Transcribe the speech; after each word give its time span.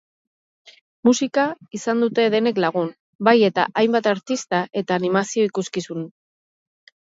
Musika 1.09 1.43
izan 1.79 2.01
dute 2.05 2.25
denek 2.37 2.63
lagun, 2.65 2.89
bai 3.29 3.35
eta 3.51 3.67
hainbat 3.83 4.11
artista 4.15 4.65
eta 4.83 4.99
animazio-ikuskizun. 5.01 6.11